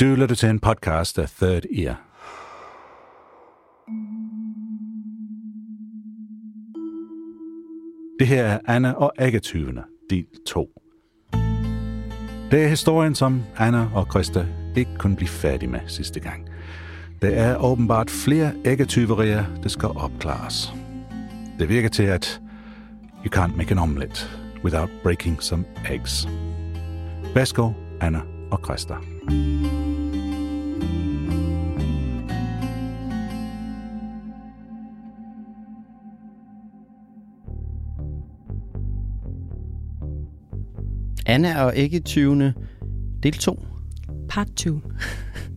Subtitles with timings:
[0.00, 2.02] Du lytter til en podcast af Third Ear.
[8.18, 10.68] Det her er Anna og Agatyvene, del 2.
[12.50, 16.48] Det er historien, som Anna og Christa ikke kunne blive færdige med sidste gang.
[17.22, 20.74] Der er åbenbart flere æggetyverier, der skal opklares.
[21.58, 22.40] Det virker til, at
[23.26, 26.28] you can't make an omelet without breaking some eggs.
[27.34, 28.20] Værsgo, Anna
[28.50, 28.94] og Christa.
[41.26, 42.54] Anna og ikke 20.
[43.22, 43.66] Del 2.
[44.28, 44.80] Part 2.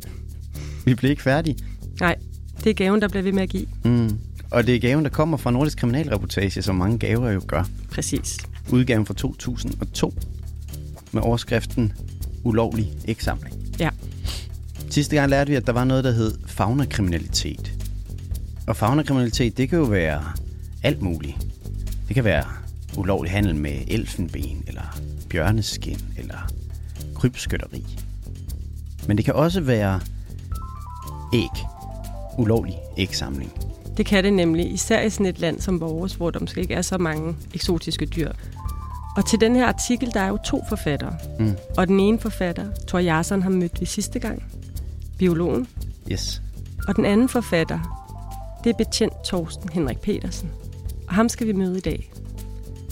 [0.85, 1.57] Vi blev ikke færdige.
[1.99, 2.15] Nej,
[2.63, 3.67] det er gaven, der bliver ved med at give.
[3.83, 4.19] Mm.
[4.51, 7.63] Og det er gaven, der kommer fra Nordisk Kriminalreportage, som mange gaver jo gør.
[7.91, 8.37] Præcis.
[8.71, 10.13] Udgaven fra 2002
[11.11, 11.93] med overskriften
[12.43, 13.55] Ulovlig eksamling.
[13.79, 13.89] Ja.
[14.89, 17.73] Sidste gang lærte vi, at der var noget, der hed fagnakriminalitet.
[18.67, 20.23] Og fagnakriminalitet, det kan jo være
[20.83, 21.37] alt muligt.
[22.07, 22.43] Det kan være
[22.97, 24.99] ulovlig handel med elfenben, eller
[25.29, 26.37] bjørneskin, eller
[27.15, 27.85] krybskytteri.
[29.07, 29.99] Men det kan også være
[31.33, 31.63] æg.
[32.37, 33.51] Ulovlig ægsamling.
[33.97, 36.73] Det kan det nemlig, især i sådan et land som vores, hvor der måske ikke
[36.73, 38.31] er så mange eksotiske dyr.
[39.17, 41.15] Og til den her artikel, der er jo to forfattere.
[41.39, 41.55] Mm.
[41.77, 44.43] Og den ene forfatter, Thor Jarsson, har mødt vi sidste gang.
[45.17, 45.67] Biologen.
[46.11, 46.41] Yes.
[46.87, 48.07] Og den anden forfatter,
[48.63, 50.51] det er betjent Torsten Henrik Petersen.
[51.07, 52.11] Og ham skal vi møde i dag.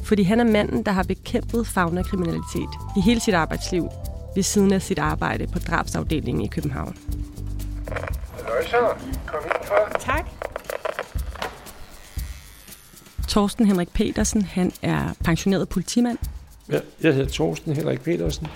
[0.06, 3.90] Fordi han er manden, der har bekæmpet fagnakriminalitet i hele sit arbejdsliv,
[4.36, 6.98] ved siden af sit arbejde på drabsafdelingen i København.
[8.38, 8.78] Halløjsa,
[9.26, 10.00] kom ind for.
[10.00, 10.26] Tak.
[13.28, 16.18] Torsten Henrik Petersen, han er pensioneret politimand.
[16.72, 18.48] Ja, jeg hedder Torsten Henrik Petersen.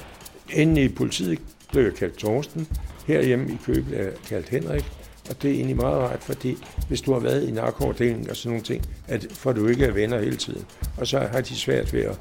[0.54, 1.40] Inde i politiet
[1.72, 2.68] blev jeg kaldt Torsten.
[3.08, 4.99] Herhjemme i Købel er jeg kaldt Henrik.
[5.30, 6.58] Og det er egentlig meget rart, fordi
[6.88, 9.92] hvis du har været i narkoafdelingen og sådan nogle ting, at får du ikke er
[9.92, 10.66] venner hele tiden.
[10.98, 12.20] Og så har de svært ved at,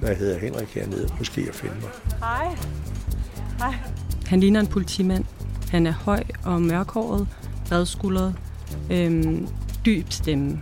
[0.00, 1.90] når jeg hedder Henrik hernede, måske at finde mig.
[2.18, 2.56] Hej.
[3.58, 3.74] Hej.
[4.26, 5.24] Han ligner en politimand.
[5.70, 7.28] Han er høj og mørkhåret,
[7.68, 8.34] bredskuldret,
[8.90, 9.48] øhm,
[9.86, 10.48] dyb stemme.
[10.48, 10.60] Nu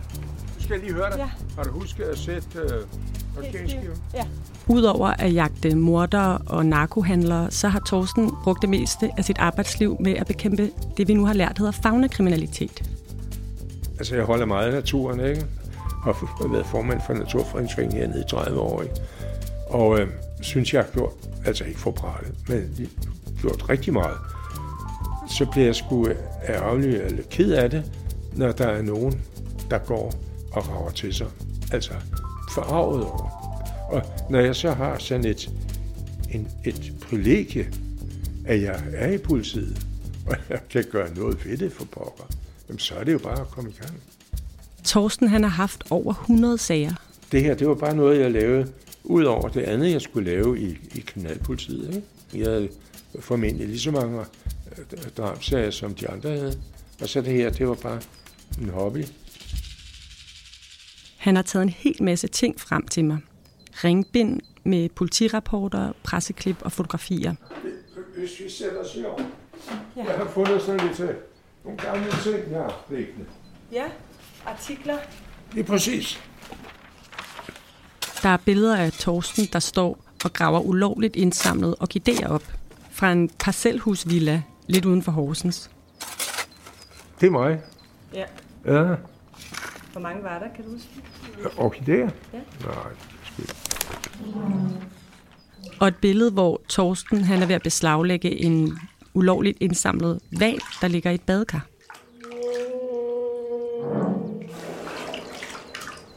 [0.59, 1.17] skal jeg lige høre dig.
[1.17, 1.29] Ja.
[1.55, 2.69] Har du husket at sætte øh,
[3.35, 3.97] parkeringsskiven?
[4.13, 4.23] Ja.
[4.67, 9.97] Udover at jagte mordere og narkohandlere, så har Torsten brugt det meste af sit arbejdsliv
[9.99, 12.83] med at bekæmpe det, vi nu har lært hedder fagnekriminalitet.
[13.97, 15.45] Altså, jeg holder meget af naturen, ikke?
[16.03, 18.95] Har været formand for Naturfredningsforeningen hernede i 30 år, ikke?
[19.69, 20.07] Og øh,
[20.41, 21.11] synes, jeg har gjort,
[21.45, 22.89] altså ikke for prale, men
[23.41, 24.17] gjort rigtig meget.
[25.29, 26.15] Så bliver jeg sgu øh,
[26.49, 27.91] ærgerlig eller ked af det,
[28.33, 29.21] når der er nogen,
[29.69, 30.13] der går
[30.51, 31.27] og rager til sig.
[31.71, 31.93] Altså
[32.51, 33.34] forarvet over.
[33.89, 35.49] Og når jeg så har sådan et,
[36.31, 37.71] en, et privilegie,
[38.45, 39.87] at jeg er i politiet,
[40.27, 42.23] og jeg kan gøre noget ved det for pokker,
[42.69, 43.93] jamen så er det jo bare at komme i gang.
[44.83, 46.93] Torsten han har haft over 100 sager.
[47.31, 48.71] Det her, det var bare noget, jeg lavede,
[49.03, 51.95] ud over det andet, jeg skulle lave i, i kriminalpolitiet.
[51.95, 52.07] Ikke?
[52.33, 52.69] Jeg havde
[53.19, 54.25] formentlig lige så mange
[55.17, 56.59] drabsager, som de andre havde.
[57.01, 58.01] Og så det her, det var bare
[58.61, 59.05] en hobby.
[61.17, 63.17] Han har taget en hel masse ting frem til mig.
[63.83, 67.35] Ringbind med politirapporter, presseklip og fotografier.
[68.17, 69.21] Hvis vi sætter os i år.
[69.97, 70.03] Ja.
[70.03, 71.09] Jeg har fundet sådan lidt øh,
[71.63, 73.25] nogle gamle ting, jeg har liggende.
[73.71, 73.83] Ja,
[74.45, 74.97] artikler.
[75.53, 76.21] Det er præcis.
[78.23, 82.43] Der er billeder af Torsten, der står og graver ulovligt indsamlet orkideer op
[82.91, 85.71] fra en parcelhusvilla lidt uden for Horsens.
[87.21, 87.61] Det er mig.
[88.13, 88.25] Ja.
[88.65, 88.95] Ja.
[89.91, 90.89] Hvor mange var der, kan du huske?
[91.57, 92.09] Orkideer?
[92.33, 92.39] Ja.
[92.65, 92.73] Nej,
[95.79, 98.79] Og et billede, hvor Torsten han er ved at beslaglægge en
[99.13, 101.65] ulovligt indsamlet val, der ligger i et badekar.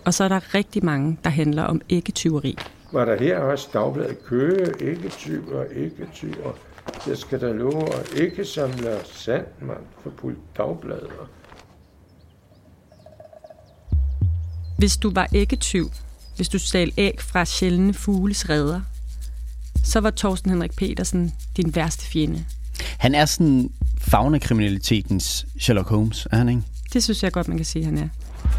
[0.05, 2.59] Og så er der rigtig mange, der handler om æggetyveri.
[2.93, 6.53] var der her også dagbladet Køge, ikke tyver, ikke tyver.
[7.07, 11.11] Jeg skal da love, og ikke samler sand, mand, for pult dagbladet.
[14.79, 15.91] Hvis du var æggetyv,
[16.39, 18.81] hvis du stjal æg fra sjældne fugles redder,
[19.85, 22.45] så var Torsten Henrik Petersen din værste fjende.
[22.99, 23.71] Han er sådan
[24.01, 26.63] fagnekriminalitetens Sherlock Holmes, er han ikke?
[26.93, 28.09] Det synes jeg godt, man kan sige, han er.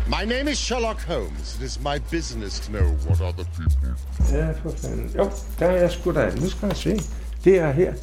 [0.08, 1.56] My name is Sherlock Holmes.
[1.60, 3.96] It is my business to know what other people
[4.38, 5.12] Ja, for fanden.
[5.18, 6.32] Jo, der er jeg sgu da.
[6.36, 7.00] Nu skal jeg se.
[7.44, 7.94] Det er her.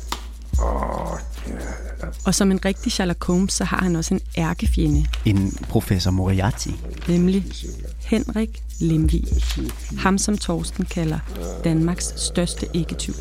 [1.48, 2.06] Ja.
[2.24, 6.68] Og som en rigtig Sherlock Holmes, så har han også en ærkefjende, En professor Moriarty.
[7.08, 7.44] nemlig
[8.04, 9.24] Henrik Lemvig.
[9.98, 11.18] Ham, som Torsten kalder
[11.64, 13.14] Danmarks største æggetyv.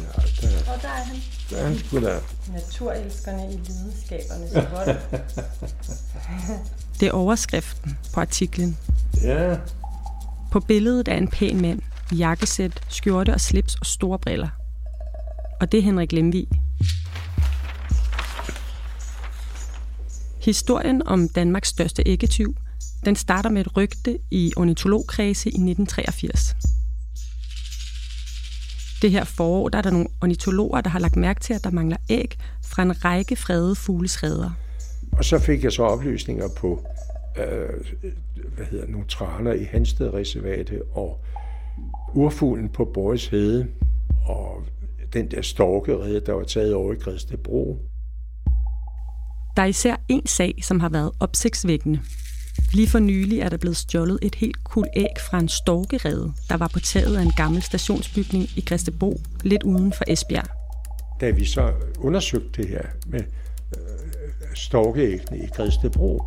[1.51, 2.19] Der er sgu da.
[2.53, 4.95] Naturelskerne i lidenskabernes vold.
[6.99, 8.77] Det er overskriften på artiklen.
[9.23, 9.57] Ja,
[10.51, 11.81] På billedet er en pæn mand
[12.11, 14.49] i jakkesæt, skjorte og slips og store briller.
[15.61, 16.47] Og det er Henrik Lemvig.
[20.41, 22.55] Historien om Danmarks største æggetyv,
[23.05, 26.55] den starter med et rygte i ornitologkredse i 1983.
[29.01, 31.71] Det her forår, der er der nogle ornitologer, der har lagt mærke til, at der
[31.71, 34.51] mangler æg fra en række fredede fugles redder.
[35.11, 36.85] og så fik jeg så oplysninger på,
[37.37, 37.69] øh,
[38.55, 41.21] hvad hedder nogle traner i Hansted Reservate og
[42.13, 43.67] urfuglen på Boris Hede
[44.25, 44.63] og
[45.13, 47.79] den der storkerede, der var taget over i Gredstebro.
[49.57, 51.99] Der er især en sag, som har været opsigtsvækkende.
[52.73, 56.57] Lige for nylig er der blevet stjålet et helt kul æg fra en storkerede, der
[56.57, 60.47] var på taget af en gammel stationsbygning i Græstebo, lidt uden for Esbjerg.
[61.21, 66.23] Da vi så undersøgte det her med øh, storkeæggene i Gredstebro,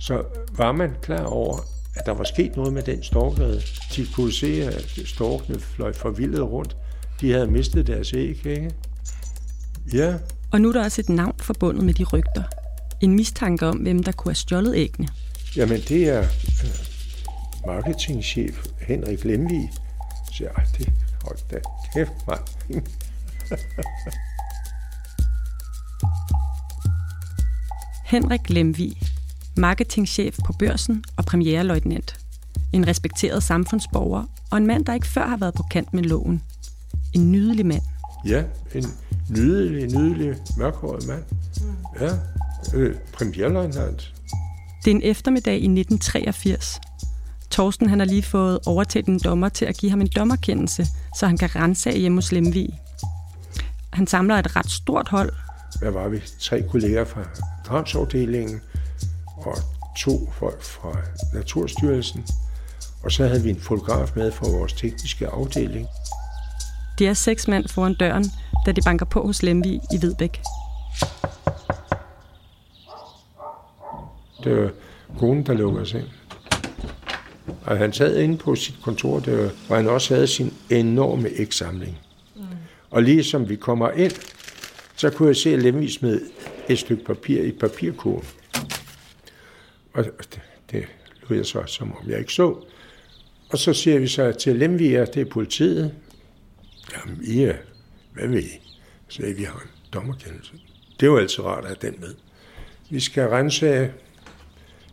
[0.00, 0.22] så
[0.56, 1.58] var man klar over,
[1.94, 3.62] at der var sket noget med den storkerede.
[3.96, 6.76] De kunne se, at storkene fløj forvildet rundt.
[7.20, 8.70] De havde mistet deres æg, ikke?
[9.92, 10.14] Ja,
[10.52, 12.42] Og nu er der også et navn forbundet med de rygter.
[13.00, 15.08] En mistanke om, hvem der kunne have stjålet æggene.
[15.56, 16.26] Jamen, det er øh,
[17.66, 19.72] marketingchef Henrik Lemvig.
[20.32, 20.92] Så jeg, det
[21.24, 21.60] hold da
[21.94, 22.40] kæft, mand.
[28.04, 28.96] Henrik Lemvig,
[29.56, 32.16] marketingchef på børsen og premierløjtnant.
[32.72, 36.42] En respekteret samfundsborger og en mand, der ikke før har været på kant med loven.
[37.12, 37.82] En nydelig mand.
[38.26, 38.84] Ja, en
[39.30, 41.24] nydelig, nydelig mørkhåret mand.
[42.00, 42.10] Ja,
[42.74, 44.14] øh, premierløjtnant.
[44.84, 46.80] Det er en eftermiddag i 1983.
[47.50, 50.86] Torsten han har lige fået overtalt en dommer til at give ham en dommerkendelse,
[51.18, 52.68] så han kan rense hjemme hos Lemvig.
[53.92, 55.32] Han samler et ret stort hold,
[55.80, 56.22] Hvad var vi?
[56.40, 57.20] Tre kolleger fra
[57.68, 58.60] drabsafdelingen
[59.36, 59.56] og
[59.98, 60.96] to folk fra
[61.34, 62.24] Naturstyrelsen.
[63.02, 65.86] Og så havde vi en fotograf med fra vores tekniske afdeling.
[66.98, 68.24] De er seks mand foran døren,
[68.66, 70.40] da de banker på hos Lemvig i Hvidbæk.
[74.44, 74.70] Det var øh,
[75.18, 76.08] konen, der lukkede os ind.
[77.62, 81.98] Og han sad inde på sit kontor, der, hvor han også havde sin enorme ægsamling.
[82.36, 82.42] Mm.
[82.90, 84.12] Og lige som vi kommer ind,
[84.96, 86.20] så kunne jeg se, at Lemvig smed
[86.68, 88.24] et stykke papir i papirkurven.
[89.92, 90.84] Og det, det
[91.28, 92.56] lød jeg så, som om jeg ikke så.
[93.50, 95.94] Og så siger vi så til Lemvig, at det er politiet.
[96.96, 97.56] Jamen, I er,
[98.12, 98.60] hvad ved I?
[99.08, 100.52] Så vi har en dommerkendelse.
[101.00, 102.14] Det var altid rart at have den med.
[102.90, 103.92] Vi skal rense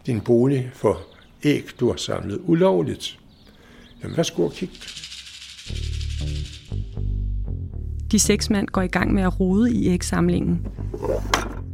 [0.05, 1.01] din bolig for
[1.43, 3.19] æg, du har samlet ulovligt.
[4.03, 4.69] Jamen, værsgo og kig.
[8.11, 10.67] De seks mand går i gang med at rode i ægsamlingen.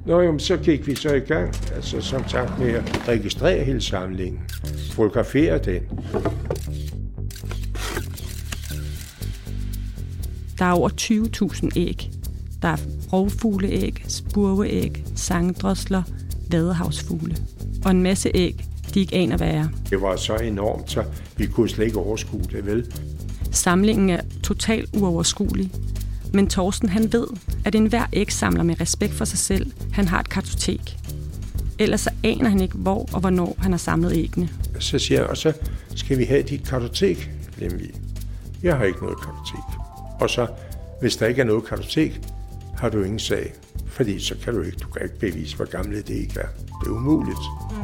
[0.06, 3.82] Nå jo, så gik vi så i gang, altså som sagt med at registrere hele
[3.82, 4.42] samlingen,
[4.92, 5.82] fotografere den.
[10.60, 12.10] Der er over 20.000 æg.
[12.62, 12.78] Der er
[13.14, 16.04] rovfugleæg, spurveæg, sangdrosler,
[16.52, 17.36] vadehavsfugle.
[17.86, 19.68] Og en masse æg, de ikke aner, hvad er.
[19.90, 21.04] Det var så enormt, så
[21.38, 22.94] vi kunne slet ikke overskue det, vel?
[23.52, 25.72] Samlingen er totalt uoverskuelig.
[26.34, 27.28] Men Torsten han ved,
[27.66, 30.98] at enhver ægsamler med respekt for sig selv, han har et kartotek.
[31.80, 34.50] Ellers så aner han ikke, hvor og hvornår han har samlet æggene.
[34.80, 35.54] Så siger jeg, og så
[35.96, 37.92] skal vi have dit kartotek, Lemvi.
[38.64, 39.80] Jeg har ikke noget kartotek.
[40.20, 40.48] Og så,
[41.02, 42.22] hvis der ikke er noget kartotek,
[42.78, 43.54] har du ingen sag.
[43.88, 46.48] Fordi så kan du ikke, du kan ikke bevise, hvor gamle det ikke er.
[46.88, 47.40] Det er umuligt.
[47.72, 47.78] Mm.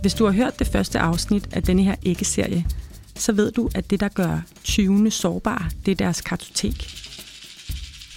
[0.00, 2.66] Hvis du har hørt det første afsnit af denne her æggeserie,
[3.16, 5.10] så ved du, at det, der gør 20.
[5.10, 6.90] sårbare, det er deres kartotek.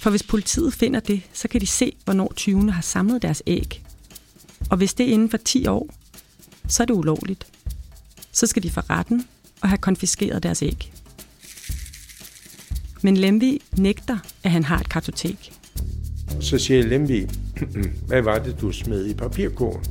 [0.01, 2.71] For hvis politiet finder det, så kan de se, hvornår 20.
[2.71, 3.83] har samlet deres æg.
[4.69, 5.89] Og hvis det er inden for 10 år,
[6.67, 7.47] så er det ulovligt.
[8.31, 9.27] Så skal de for retten
[9.61, 10.93] og have konfiskeret deres æg.
[13.01, 15.53] Men Lemvi nægter, at han har et kartotek.
[16.39, 17.27] Så siger jeg, Lemvi,
[18.07, 19.83] hvad var det, du smed i papirkurven?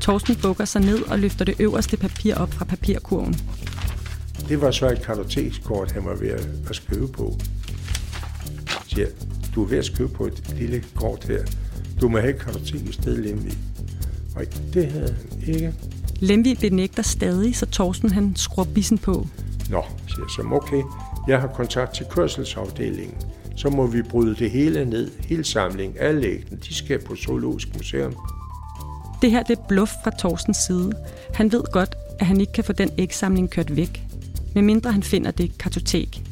[0.00, 3.36] Torsten bukker sig ned og løfter det øverste papir op fra papirkurven.
[4.48, 7.38] Det var så et kartotekskort, han var ved at skrive på.
[8.68, 9.14] Så siger, jeg,
[9.54, 11.44] du er ved at skrive på et lille kort her.
[12.00, 13.52] Du må have et kartotek i stedet, Lemvi.
[14.36, 15.74] Og det havde han ikke.
[16.20, 19.26] Lemvi benægter stadig, så Torsten han skruer bissen på.
[19.70, 20.82] Nå, siger jeg så, okay,
[21.28, 23.16] jeg har kontakt til kørselsafdelingen.
[23.56, 27.76] Så må vi bryde det hele ned, hele samlingen, alle æggene, de skal på Zoologisk
[27.76, 28.16] Museum.
[29.22, 30.92] Det her det er bluff fra Torstens side.
[31.34, 34.02] Han ved godt, at han ikke kan få den ægsamling kørt væk,
[34.54, 36.22] medmindre han finder det kartotek.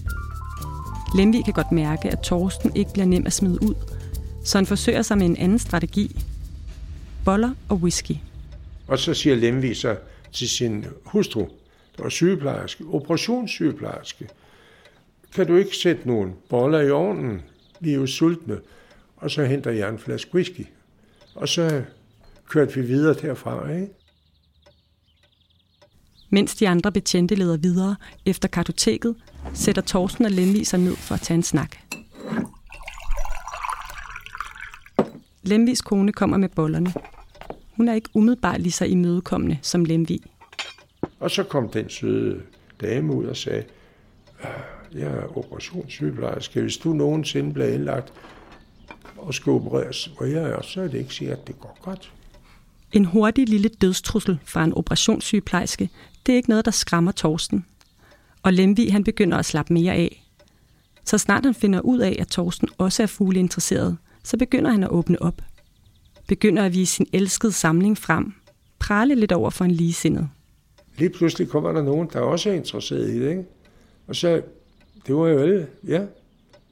[1.17, 3.75] Lemvi kan godt mærke, at Torsten ikke bliver nem at smide ud,
[4.45, 6.25] så han forsøger sig med en anden strategi.
[7.25, 8.17] Boller og whisky.
[8.87, 9.97] Og så siger Lemvi så
[10.33, 11.41] til sin hustru,
[11.97, 14.29] der var sygeplejerske, operationssygeplejerske,
[15.35, 17.43] kan du ikke sætte nogle boller i ovnen?
[17.81, 18.61] Vi er jo sultne.
[19.17, 20.67] Og så henter jeg en flaske whisky.
[21.35, 21.85] Og så
[22.49, 23.89] kørte vi videre derfra, ikke?
[26.31, 27.97] Mens de andre betjente leder videre
[28.27, 29.17] efter kartoteket,
[29.55, 31.77] sætter Torsten og Lemvi sig ned for at tage en snak.
[35.43, 36.93] Lemvis kone kommer med bollerne.
[37.77, 40.25] Hun er ikke umiddelbart lige så imødekommende som Lemvi.
[41.21, 42.43] Og så kom den søde
[42.81, 43.65] dame ud og sagde,
[44.43, 44.51] "Ah,
[44.95, 46.61] jeg er operationssygeplejerske.
[46.61, 48.13] Hvis du nogensinde bliver indlagt
[49.17, 52.13] og skal opereres, hvor jeg er, så er det ikke sikkert, at det går godt.
[52.93, 55.89] En hurtig lille dødstrussel fra en operationssygeplejerske,
[56.27, 57.67] det er ikke noget, der skræmmer Torsten.
[58.43, 60.25] Og Lemvi han begynder at slappe mere af.
[61.05, 64.91] Så snart han finder ud af, at Torsten også er fugleinteresseret, så begynder han at
[64.91, 65.43] åbne op.
[66.29, 68.33] Begynder at vise sin elskede samling frem.
[68.79, 70.29] Prale lidt over for en ligesindet.
[70.99, 73.45] Lige pludselig kommer der nogen, der også er interesseret i det, ikke?
[74.07, 74.43] Og så,
[75.07, 76.03] det var jo alle, ja.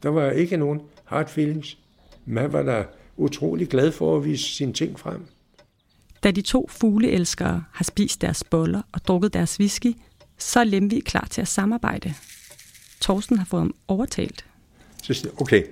[0.02, 1.78] Der var ikke nogen hard feelings.
[2.26, 2.84] Man var da
[3.16, 5.26] utrolig glad for at vise sine ting frem.
[6.22, 9.94] Da de to fugleelskere har spist deres boller og drukket deres whisky,
[10.38, 12.14] så er Lemvi klar til at samarbejde.
[13.00, 14.44] Torsten har fået ham overtalt.
[15.02, 15.64] Så siger okay.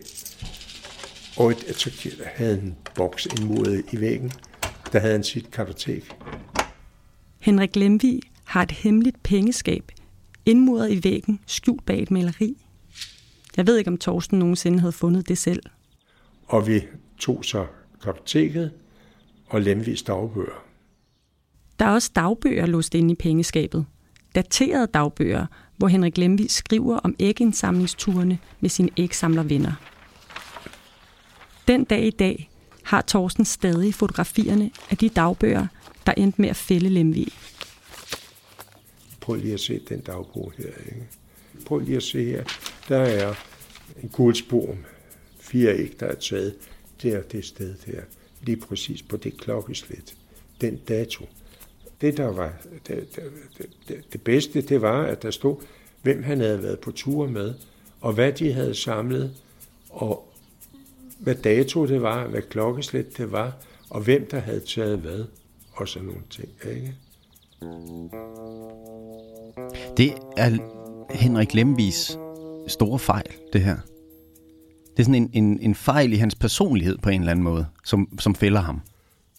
[1.36, 1.90] Og et, så
[2.34, 4.32] havde han en boks indmuret i væggen.
[4.92, 6.12] Der havde han sit kartotek.
[7.38, 9.92] Henrik Lemvi har et hemmeligt pengeskab,
[10.48, 12.56] indmuret i væggen, skjult bag et maleri.
[13.56, 15.62] Jeg ved ikke, om Torsten nogensinde havde fundet det selv.
[16.46, 16.82] Og vi
[17.18, 17.66] tog så
[18.02, 18.72] kartoteket
[19.46, 20.64] og Lemvis dagbøger.
[21.78, 23.86] Der er også dagbøger låst inde i pengeskabet.
[24.34, 29.72] Daterede dagbøger, hvor Henrik Lemvi skriver om ægindsamlingsturene med sine ægsamlervenner.
[31.68, 32.50] Den dag i dag
[32.82, 35.66] har Torsten stadig fotografierne af de dagbøger,
[36.06, 37.32] der endte med at fælde Lemvi.
[39.28, 40.66] Prøv lige at se den dagbog her.
[40.66, 41.06] Ikke?
[41.66, 42.44] Prøv lige at se her.
[42.88, 43.34] Der er
[44.02, 44.76] en guldspor.
[45.40, 46.54] Fire æg, der er taget.
[47.02, 48.00] Der det sted der.
[48.42, 50.14] Lige præcis på det klokkeslæt.
[50.60, 51.28] Den dato.
[52.00, 52.52] Det, der var
[52.86, 53.32] det, det,
[53.88, 55.56] det, det bedste, det var, at der stod,
[56.02, 57.54] hvem han havde været på tur med,
[58.00, 59.34] og hvad de havde samlet,
[59.88, 60.32] og
[61.18, 63.56] hvad dato det var, hvad klokkeslæt det var,
[63.90, 65.24] og hvem der havde taget hvad,
[65.72, 66.48] og sådan nogle ting.
[66.70, 66.94] Ikke?
[69.96, 70.58] Det er
[71.10, 72.18] Henrik Lemvis
[72.66, 73.76] store fejl, det her.
[74.96, 77.66] Det er sådan en, en, en fejl i hans personlighed på en eller anden måde,
[77.84, 78.80] som, som fælder ham.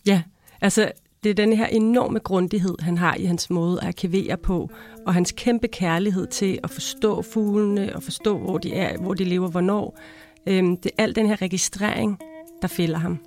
[0.06, 0.22] Ja,
[0.62, 0.92] altså
[1.24, 4.70] det er den her enorme grundighed, han har i hans måde at arkivere på,
[5.08, 9.24] og hans kæmpe kærlighed til at forstå fuglene og forstå, hvor de er, hvor de
[9.24, 10.00] lever, hvornår.
[10.48, 12.20] Øhm, det er al den her registrering,
[12.62, 13.20] der fælder ham.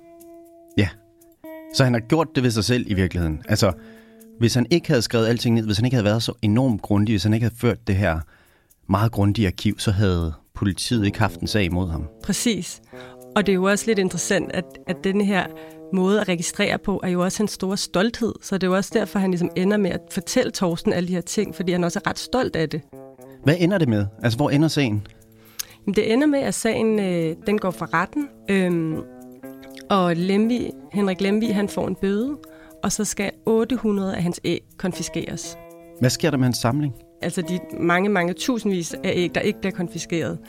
[0.77, 0.89] Ja.
[1.73, 3.41] Så han har gjort det ved sig selv i virkeligheden.
[3.49, 3.71] Altså,
[4.43, 7.13] hvis han ikke havde skrevet alting ned, hvis han ikke havde været så enormt grundig,
[7.13, 8.19] hvis han ikke havde ført det her
[8.89, 12.07] meget grundige arkiv, så havde politiet ikke haft en sag imod ham.
[12.23, 12.81] Præcis.
[13.35, 15.45] Og det er jo også lidt interessant, at, at denne her
[15.93, 18.33] måde at registrere på, er jo også en stor stolthed.
[18.41, 21.13] Så det er jo også derfor, han ligesom ender med at fortælle Torsten alle de
[21.13, 22.81] her ting, fordi han også er ret stolt af det.
[23.43, 24.05] Hvad ender det med?
[24.23, 25.07] Altså, hvor ender sagen?
[25.85, 28.97] Jamen, det ender med, at sagen øh, den går for retten, øhm,
[29.89, 32.37] og Lemvi, Henrik Lemvi han får en bøde,
[32.83, 35.57] og så skal 800 af hans æg konfiskeres.
[35.99, 36.93] Hvad sker der med hans samling?
[37.21, 40.39] Altså de mange, mange tusindvis af æg, der ikke bliver konfiskeret.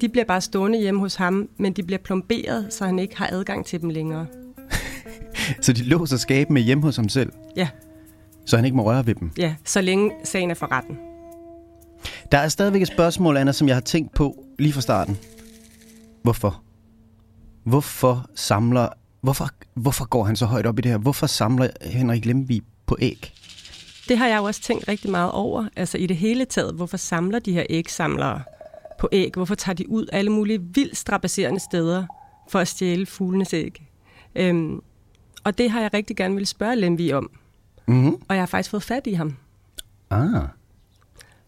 [0.00, 3.28] De bliver bare stående hjemme hos ham, men de bliver plomberet, så han ikke har
[3.32, 4.26] adgang til dem længere.
[5.60, 7.68] Så de låser skabene hjemme hos ham selv, Ja,
[8.46, 9.30] så han ikke må røre ved dem.
[9.38, 10.98] ja, så længe sagen er for retten.
[12.32, 15.18] Der er stadigvæk et spørgsmål, Anna, som jeg har tænkt på lige fra starten.
[16.22, 16.62] Hvorfor?
[17.64, 18.88] Hvorfor samler...
[19.24, 20.98] Hvorfor, hvorfor går han så højt op i det her?
[20.98, 23.32] Hvorfor samler Henrik Lemvig på æg?
[24.08, 25.68] Det har jeg jo også tænkt rigtig meget over.
[25.76, 28.42] Altså i det hele taget, hvorfor samler de her ægsamlere
[28.98, 29.30] på æg?
[29.34, 32.06] Hvorfor tager de ud alle mulige vildt strapasserende steder
[32.48, 33.86] for at stjæle fuglenes æg?
[34.34, 34.80] Øhm,
[35.44, 37.30] og det har jeg rigtig gerne vil spørge Lemvi om.
[37.86, 38.14] Mm-hmm.
[38.28, 39.36] Og jeg har faktisk fået fat i ham.
[40.10, 40.42] Ah,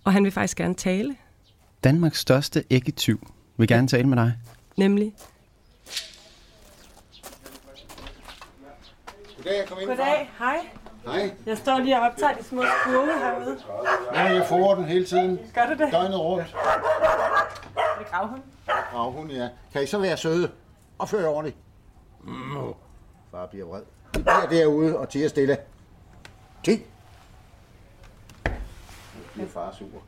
[0.04, 1.16] Og han vil faktisk gerne tale.
[1.85, 4.33] Danmarks største æggetyv vil gerne tale med dig.
[4.76, 5.12] Nemlig,
[9.47, 9.88] Goddag, kom ind.
[9.88, 10.59] Goddag, hej.
[11.05, 11.31] Hej.
[11.47, 13.59] Jeg står lige og optager de små kurve herude.
[14.15, 15.38] Ja, jeg får den hele tiden.
[15.55, 15.93] Gør du det?
[15.93, 16.57] Døgnet rundt.
[17.76, 18.43] Er det gravhund?
[18.93, 19.49] Gravhund, ja.
[19.73, 20.50] Kan I så være søde?
[20.99, 21.57] Og føre ordentligt.
[22.25, 22.75] Mm.
[23.31, 23.83] Far bliver vred.
[24.19, 25.57] I bliver derude og tiger stille.
[26.65, 26.83] Ti.
[29.35, 30.03] Bliver far sur.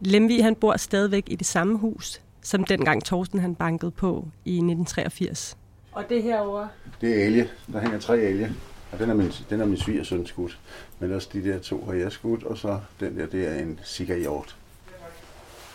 [0.00, 4.56] Lemvi han bor stadigvæk i det samme hus, som dengang Torsten han bankede på i
[4.56, 5.56] 1983.
[5.92, 6.68] Og det herovre,
[7.00, 7.48] Det er elge.
[7.72, 8.52] Der hænger tre elge.
[8.92, 10.58] Og den er min, den er min svigersøn skudt.
[10.98, 13.80] Men også de der to har jeg skudt, og så den der, det er en
[13.82, 14.56] sikkerhjort.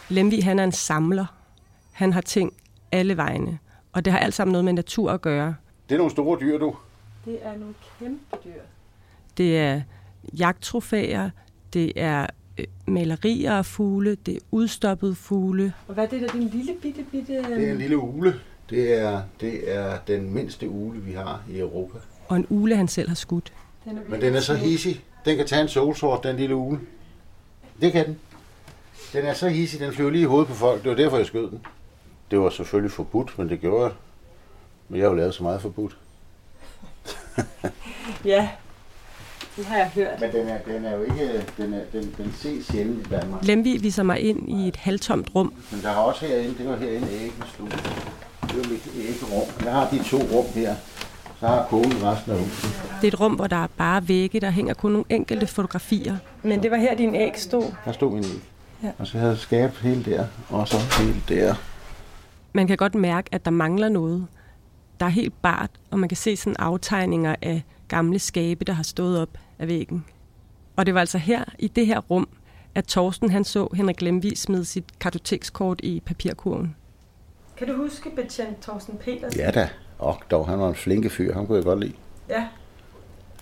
[0.10, 1.25] Lemvi han er en samler.
[1.91, 2.53] Han har ting
[2.91, 3.60] alle vegne,
[3.91, 5.55] og det har alt sammen noget med natur at gøre.
[5.89, 6.76] Det er nogle store dyr, du.
[7.26, 8.62] Det er nogle kæmpe dyr.
[9.38, 9.82] Det er
[10.39, 11.30] jagttrofæer,
[11.73, 15.73] det er øh, malerier af fugle, det er udstoppede fugle.
[15.88, 17.34] Og hvad er det der, din lille bitte bitte...
[17.34, 18.34] Det er en lille ule.
[18.73, 21.97] Det er, det er den mindste ule, vi har i Europa.
[22.27, 23.53] Og en ule, han selv har skudt.
[24.07, 25.03] Men den er så hissig.
[25.25, 26.79] Den kan tage en solsort, den lille ule.
[27.81, 28.19] Det kan den.
[29.13, 30.83] Den er så hissig, den flyver lige i hovedet på folk.
[30.83, 31.65] Det var derfor, jeg skød den.
[32.31, 33.93] Det var selvfølgelig forbudt, men det gjorde jeg.
[34.89, 35.97] Men jeg har jo lavet så meget forbudt.
[38.25, 38.49] Ja,
[39.55, 40.19] det har jeg hørt.
[40.21, 41.45] Men den er, den er jo ikke...
[41.57, 43.43] Den, er, den, den ses sjældent i Danmark.
[43.45, 45.53] Lemvi viser mig ind i et halvtomt rum.
[45.71, 47.69] Men der har også herinde, det var herinde æggestue.
[48.53, 49.47] Det var mit æggerum.
[49.65, 50.75] Jeg har de to rum her.
[51.39, 52.81] Så har konen resten af huset.
[53.01, 56.17] Det er et rum, hvor der er bare vægge, der hænger kun nogle enkelte fotografier.
[56.43, 57.71] Men det var her, din æg stod.
[57.85, 58.41] Der stod min æg.
[58.83, 58.91] Ja.
[58.99, 61.55] Og så havde jeg skab hele der, og så hele der.
[62.53, 64.27] Man kan godt mærke, at der mangler noget.
[64.99, 68.83] Der er helt bart, og man kan se sådan aftegninger af gamle skabe, der har
[68.83, 70.05] stået op af væggen.
[70.75, 72.27] Og det var altså her, i det her rum,
[72.75, 76.75] at Torsten han så Henrik Lemvig smide sit kartotekskort i papirkurven.
[77.57, 79.39] Kan du huske betjent Torsten Petersen?
[79.39, 79.69] Ja da.
[79.99, 81.33] Og dog, han var en flinke fyr.
[81.33, 81.93] Han kunne jeg godt lide.
[82.29, 82.47] Ja.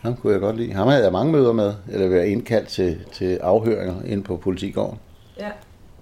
[0.01, 0.73] Ham kunne jeg godt lide.
[0.73, 4.99] Ham havde jeg mange møder med, eller været indkaldt til, til afhøringer inde på politigården.
[5.39, 5.49] ja.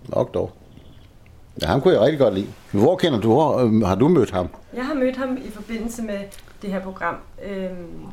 [0.07, 0.51] Nok dog.
[1.61, 2.47] Ja, ham kunne jeg rigtig godt lide.
[2.71, 4.47] Hvor kender du, hvor, øhm, har du mødt ham?
[4.73, 6.19] Jeg har mødt ham i forbindelse med
[6.61, 7.15] det her program.
[7.45, 8.03] Øhm,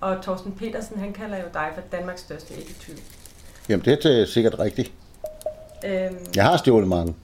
[0.00, 2.94] og Torsten Petersen, han kalder jo dig for Danmarks største æggetyv.
[3.68, 4.92] Jamen, det er sikkert rigtigt.
[5.86, 7.14] Øhm, Jeg har stjålet mange.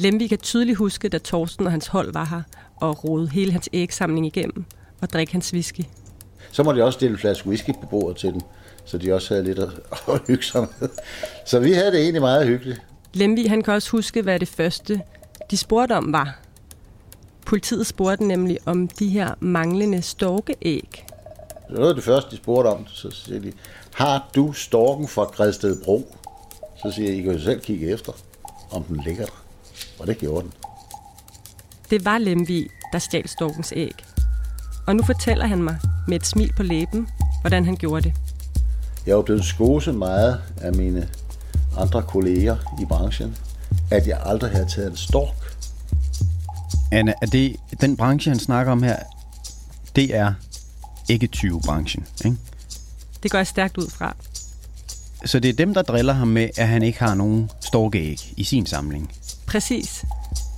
[0.00, 2.42] Lemvi kan tydeligt huske, da Torsten og hans hold var her
[2.76, 4.64] og rode hele hans ægsamling igennem
[5.00, 5.80] og drikke hans whisky.
[6.50, 8.40] Så må de også stille en flaske whisky på bordet til dem,
[8.84, 9.68] så de også havde lidt at,
[10.14, 10.88] at hygge sig med.
[11.46, 12.82] Så vi havde det egentlig meget hyggeligt.
[13.14, 15.00] Lemvi han kan også huske, hvad det første,
[15.50, 16.38] de spurgte om, var.
[17.46, 21.06] Politiet spurgte nemlig om de her manglende storkeæg.
[21.70, 23.52] Noget af det første, de spurgte om, så siger de,
[23.94, 26.14] har du storken fra Gredsted Bro?
[26.82, 28.12] Så siger jeg, I kan jo selv kigge efter,
[28.70, 29.47] om den ligger der.
[29.98, 30.52] Og det gjorde den.
[31.90, 33.94] Det var Lemvi, der stjal storkens æg.
[34.86, 37.08] Og nu fortæller han mig med et smil på læben,
[37.40, 38.14] hvordan han gjorde det.
[39.06, 41.08] Jeg er blevet skoset meget af mine
[41.78, 43.36] andre kolleger i branchen,
[43.90, 45.56] at jeg aldrig havde taget en stork.
[46.92, 48.96] Anna, er det den branche, han snakker om her,
[49.96, 50.34] det er
[51.08, 52.36] ikke 20-branchen, ikke?
[53.22, 54.16] Det går jeg stærkt ud fra.
[55.24, 58.44] Så det er dem, der driller ham med, at han ikke har nogen storkeæg i
[58.44, 59.12] sin samling.
[59.48, 60.04] Præcis.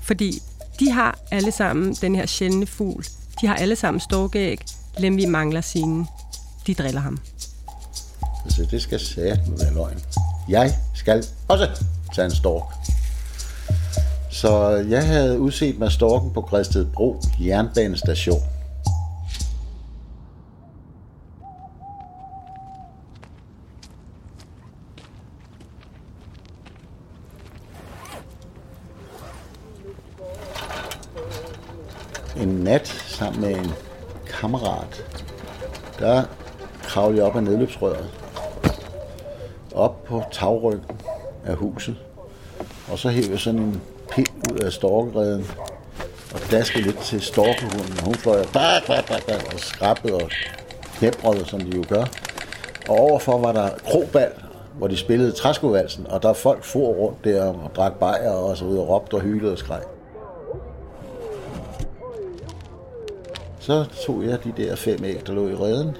[0.03, 0.43] Fordi
[0.81, 3.05] de har alle sammen den her sjældne fugl.
[3.41, 4.61] De har alle sammen storkæg.
[4.99, 6.07] Lemvi mangler sine.
[6.67, 7.19] De driller ham.
[8.49, 9.99] Så det skal sige være løgn.
[10.49, 12.75] Jeg skal også tage en stork.
[14.31, 18.43] Så jeg havde udset mig storken på Græstedbro jernbanestation.
[32.41, 33.73] En nat sammen med en
[34.27, 35.05] kammerat,
[35.99, 36.23] der
[36.83, 38.11] kravlede jeg op ad nedløbsrøret.
[39.75, 41.01] Op på tagryggen
[41.47, 41.97] af huset.
[42.93, 45.47] Og så hævde jeg sådan en pind ud af storkereden
[46.35, 48.05] og daskede lidt til storkehunden.
[48.05, 50.31] Hun fløj bak, bak, bak, bak, og skrabbede og
[50.99, 52.05] knæbrede, som de jo gør.
[52.89, 54.33] Og overfor var der krobal,
[54.79, 58.65] hvor de spillede træskovalsen, og der folk for rundt der og drak bajer og så
[58.65, 59.83] videre, og råbte og hylede og skreg.
[63.61, 65.97] Så tog jeg de der fem æg, der lå i reden,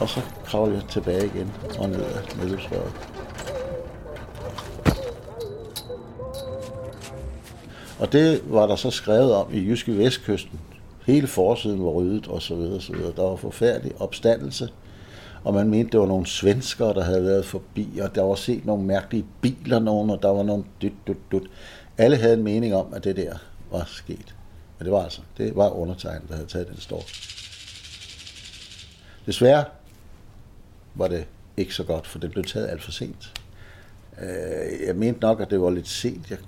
[0.00, 2.92] og så kravlede jeg tilbage igen og ned ad nedløbsrøret.
[7.98, 10.60] Og det var der så skrevet om i Jyske Vestkysten.
[11.06, 13.12] Hele forsiden var ryddet og så videre, så videre.
[13.16, 14.68] Der var forfærdelig opstandelse,
[15.44, 18.66] og man mente, det var nogle svenskere, der havde været forbi, og der var set
[18.66, 21.50] nogle mærkelige biler, nogen, og der var nogle dyt, dyt, dyt.
[21.98, 23.34] Alle havde en mening om, at det der
[23.70, 24.35] var sket.
[24.78, 27.06] Men det var altså, det var undertegnet, der havde taget den stork.
[29.26, 29.64] Desværre
[30.94, 33.32] var det ikke så godt, for det blev taget alt for sent.
[34.22, 36.38] Øh, Jeg mente nok, at det var lidt sent, jeg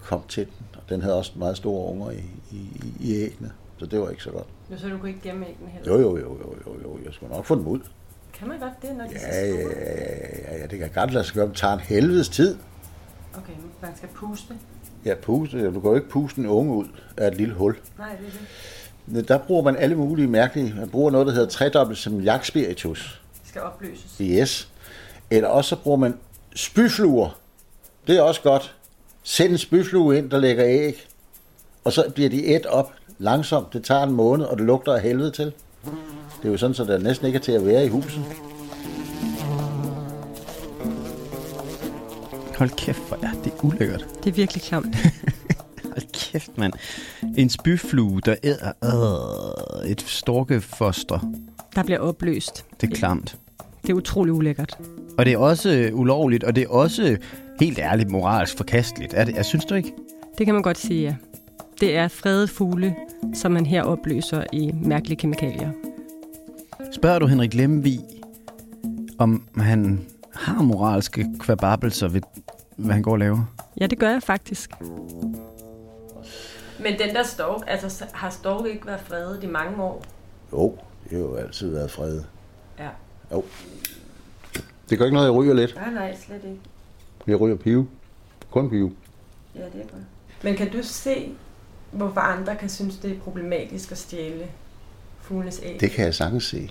[0.00, 2.66] kom til den, og den havde også meget store unger i, i,
[3.00, 4.46] i æggene, så det var ikke så godt.
[4.80, 5.92] Så du kunne ikke gemme æggene heller?
[5.92, 7.80] Jo, jo, jo, jo, jo, jo, jeg skulle nok få dem ud.
[8.32, 11.24] Kan man godt det, når de Ja, ja, ja, ja, ja, det kan godt lade
[11.24, 12.56] sig gøre, det tager en helvedes tid.
[13.34, 14.54] Okay, man skal puste.
[15.04, 16.84] Ja, puste, du kan jo ikke puste en unge ud
[17.16, 17.76] af et lille hul.
[17.98, 19.28] Nej, det er det.
[19.28, 23.20] Der bruger man alle mulige mærkelige, man bruger noget, der hedder tredobbelt som jagtspiritus.
[23.40, 24.16] Det skal opløses.
[24.20, 24.68] Yes.
[25.30, 26.14] Eller også så bruger man
[26.54, 27.38] spyfluer.
[28.06, 28.74] Det er også godt.
[29.22, 31.06] Send en spyflue ind, der lægger æg.
[31.84, 33.72] Og så bliver de et op langsomt.
[33.72, 35.52] Det tager en måned, og det lugter af helvede til.
[36.42, 38.22] Det er jo sådan, så der næsten ikke er til at være i huset.
[42.62, 44.06] Hold kæft, hvor er det ulækkert.
[44.24, 44.96] Det er virkelig klamt.
[45.94, 46.72] Hold kæft, mand.
[47.36, 48.72] En spyflue, der æder
[49.84, 51.18] øh, et storkefoster.
[51.74, 52.64] Der bliver opløst.
[52.80, 53.38] Det er klamt.
[53.82, 54.78] Det er utrolig ulækkert.
[55.18, 57.16] Og det er også øh, ulovligt, og det er også
[57.60, 59.14] helt ærligt moralsk forkasteligt.
[59.14, 59.92] Er det, jeg synes du ikke?
[60.38, 61.14] Det kan man godt sige, ja.
[61.80, 62.96] Det er fredet fugle,
[63.34, 65.70] som man her opløser i mærkelige kemikalier.
[66.92, 68.00] Spørger du Henrik Lemvig,
[69.18, 70.00] om han
[70.34, 72.20] har moralske kvababelser ved,
[72.84, 73.44] hvad han går og laver?
[73.80, 74.70] Ja, det gør jeg faktisk.
[76.80, 80.04] Men den der stork, altså har stork ikke været fredet i mange år?
[80.52, 82.22] Jo, det har jo altid været fred.
[82.78, 82.88] Ja.
[83.32, 83.44] Jo.
[84.90, 85.74] Det gør ikke noget, jeg ryger lidt.
[85.74, 86.60] Nej, nej, slet ikke.
[87.26, 87.88] Jeg ryger pive.
[88.50, 88.92] Kun pive.
[89.54, 90.02] Ja, det er godt.
[90.42, 91.32] Men kan du se,
[91.90, 94.46] hvorfor andre kan synes, det er problematisk at stjæle
[95.20, 95.80] fuglenes æg?
[95.80, 96.70] Det kan jeg sagtens se.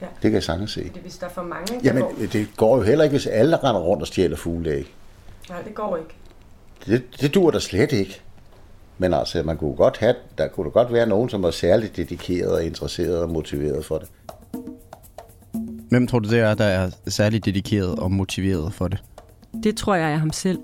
[0.00, 0.06] Ja.
[0.06, 0.86] Det kan jeg sagtens se.
[0.86, 2.12] Fordi hvis der er for mange, der Jamen, går...
[2.32, 4.94] det går jo heller ikke, hvis alle render rundt og stjæler fugleæg.
[5.48, 6.10] Nej, det går ikke.
[6.86, 8.20] Det, det dur der slet ikke.
[8.98, 12.52] Men altså, man kunne godt have, der kunne godt være nogen, som var særligt dedikeret
[12.52, 14.08] og interesseret og motiveret for det.
[15.88, 19.02] Hvem tror du det er, der er særligt dedikeret og motiveret for det?
[19.62, 20.58] Det tror jeg er ham selv.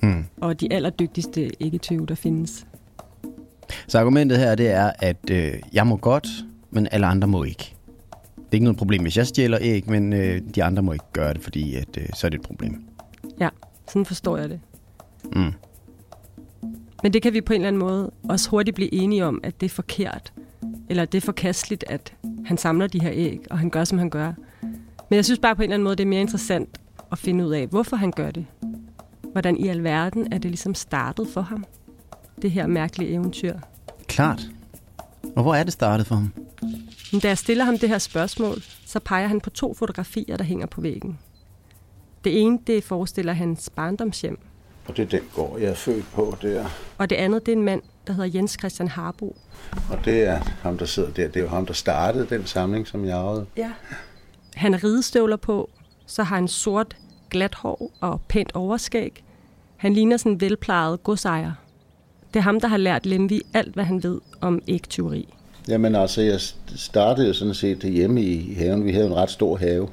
[0.00, 0.24] Hmm.
[0.40, 2.66] Og de allerdygtigste ikke-tyve, der findes.
[3.88, 6.28] Så argumentet her, det er, at øh, jeg må godt,
[6.70, 7.74] men alle andre må ikke.
[8.36, 11.04] Det er ikke noget problem, hvis jeg stjæler æg, men øh, de andre må ikke
[11.12, 12.84] gøre det, fordi at, øh, så er det et problem.
[13.40, 13.48] Ja,
[13.88, 14.60] sådan forstår jeg det.
[15.36, 15.52] Mm.
[17.02, 19.60] Men det kan vi på en eller anden måde også hurtigt blive enige om, at
[19.60, 20.32] det er forkert.
[20.88, 22.14] Eller det er forkasteligt, at
[22.44, 24.32] han samler de her æg, og han gør, som han gør.
[25.10, 26.80] Men jeg synes bare på en eller anden måde, det er mere interessant
[27.12, 28.46] at finde ud af, hvorfor han gør det.
[29.32, 31.64] Hvordan i alverden er det ligesom startet for ham?
[32.42, 33.58] Det her mærkelige eventyr.
[34.06, 34.42] Klart.
[35.36, 36.32] Og hvor er det startet for ham?
[37.12, 40.44] Men da jeg stiller ham det her spørgsmål, så peger han på to fotografier, der
[40.44, 41.18] hænger på væggen.
[42.24, 44.38] Det ene, det forestiller hans barndomshjem,
[44.88, 46.64] Og det er den gård, jeg er født på der.
[46.98, 49.36] og det andet, det er en mand, der hedder Jens Christian Harbo.
[49.90, 51.28] Og det er ham, der sidder der.
[51.28, 53.46] Det er jo ham, der startede den samling, som jeg arvede.
[53.56, 53.70] Ja.
[54.54, 55.70] Han har ridestøvler på,
[56.06, 56.96] så har han sort,
[57.30, 59.24] glat hår og pænt overskæg.
[59.76, 61.52] Han ligner sådan en velplejet godsejer.
[62.34, 65.34] Det er ham, der har lært Lemvi alt, hvad han ved om ægtyveri.
[65.68, 66.40] Jamen altså, jeg
[66.76, 68.84] startede sådan set hjemme i haven.
[68.84, 69.88] Vi havde en ret stor have.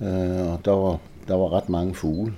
[0.00, 2.34] Øh, og der var, der var ret mange fugle.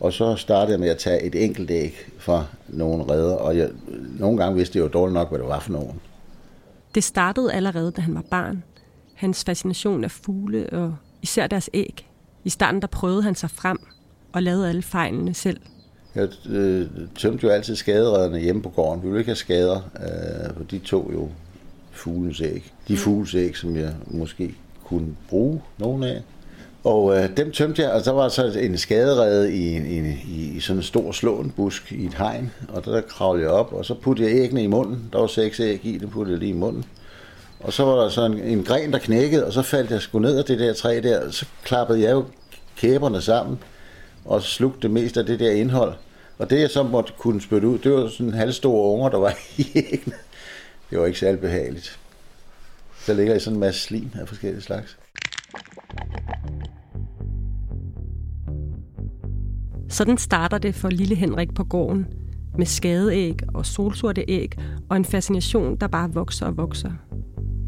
[0.00, 3.34] Og så startede jeg med at tage et enkelt æg fra nogle redder.
[3.34, 3.70] Og jeg,
[4.18, 6.00] nogle gange vidste jeg jo dårligt nok, hvad det var for nogen.
[6.94, 8.62] Det startede allerede, da han var barn.
[9.14, 12.06] Hans fascination af fugle og især deres æg.
[12.44, 13.78] I starten der prøvede han sig frem.
[14.32, 15.60] og lavede alle fejlene selv.
[16.14, 16.86] Jeg øh,
[17.18, 19.02] tømte jo altid skaderedderne hjemme på gården.
[19.02, 21.28] Vi ville ikke have skader, øh, for de tog jo
[21.90, 22.72] fuglens æg.
[22.88, 26.22] De fuglens æg, som jeg måske kunne bruge nogle af.
[26.84, 30.78] Og øh, dem tømte jeg, og der var så en skaderede i, i, i sådan
[30.78, 34.28] en stor slåen busk i et hegn, og der kravlede jeg op, og så puttede
[34.28, 35.08] jeg æggene i munden.
[35.12, 36.84] Der var seks æg i, dem puttede jeg lige i munden.
[37.60, 40.18] Og så var der så en, en gren, der knækkede, og så faldt jeg sgu
[40.18, 42.24] ned af det der træ der, så klappede jeg jo
[42.76, 43.58] kæberne sammen,
[44.24, 45.94] og slugte det meste af det der indhold.
[46.38, 49.18] Og det jeg så måtte kunne spytte ud, det var sådan en halvstor unger, der
[49.18, 50.16] var i æggene.
[50.90, 51.98] Det var ikke særlig behageligt.
[53.06, 54.96] Der ligger i sådan en masse slim af forskellige slags.
[59.94, 62.06] Sådan starter det for lille Henrik på gården,
[62.58, 64.52] med skadeæg og solsorte æg,
[64.88, 66.90] og en fascination, der bare vokser og vokser.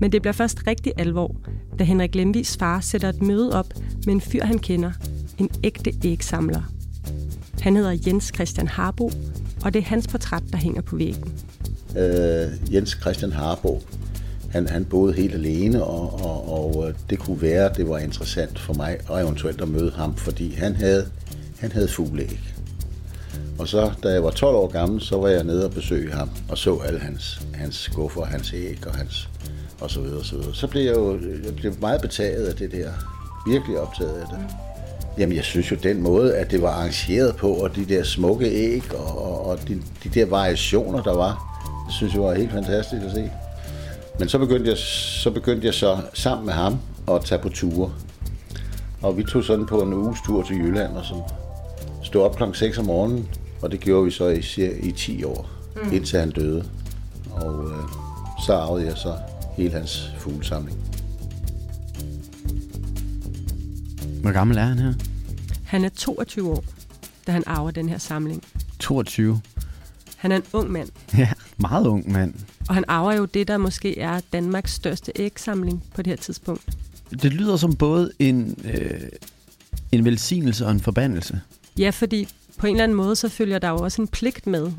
[0.01, 1.37] Men det bliver først rigtig alvor,
[1.79, 3.67] da Henrik Lemvis far sætter et møde op
[4.07, 4.93] med en fyr, han kender,
[5.39, 6.63] en ægte ægsamler.
[7.61, 9.11] Han hedder Jens Christian Harbo,
[9.65, 11.33] og det er hans portræt, der hænger på væggen.
[11.97, 13.83] Øh, Jens Christian Harbo,
[14.51, 17.99] han, han boede helt alene, og, og, og øh, det kunne være, at det var
[17.99, 21.07] interessant for mig og eventuelt at møde ham, fordi han havde,
[21.61, 22.41] han havde fugleæg.
[23.59, 26.31] Og så, da jeg var 12 år gammel, så var jeg nede og besøge ham,
[26.49, 29.29] og så alle hans, hans skuffer, hans æg og hans
[29.81, 30.55] og så videre, og så videre.
[30.55, 31.13] Så blev jeg jo
[31.45, 32.91] jeg blev meget betaget af det der.
[33.47, 34.39] Virkelig optaget af det.
[35.19, 38.47] Jamen, jeg synes jo, den måde, at det var arrangeret på, og de der smukke
[38.47, 42.53] æg, og, og, og de, de der variationer, der var, det synes jeg var helt
[42.53, 43.31] fantastisk at se.
[44.19, 46.79] Men så begyndte jeg så, begyndte jeg så sammen med ham
[47.11, 47.93] at tage på ture.
[49.03, 51.23] Og vi tog sådan på en uges tur til Jylland, og sådan
[52.07, 53.29] stod op klokken 6 om morgenen,
[53.63, 55.93] og det gjorde vi så i, i 10 år, mm.
[55.93, 56.65] indtil han døde.
[57.31, 57.77] Og øh,
[58.47, 59.15] så arvede jeg så
[59.57, 60.79] hele hans fuglesamling.
[64.23, 64.93] Hvor gammel er han her?
[65.65, 66.65] Han er 22 år,
[67.27, 68.43] da han arver den her samling.
[68.79, 69.41] 22.
[70.17, 70.89] Han er en ung mand,
[71.19, 72.35] Ja, meget ung mand.
[72.69, 76.77] og han arver jo det, der måske er Danmarks største ægsamling på det her tidspunkt.
[77.23, 79.01] Det lyder som både en, øh,
[79.93, 81.41] en velsignelse og en forbandelse.
[81.79, 84.73] Ja, fordi på en eller anden måde, så følger der jo også en pligt med.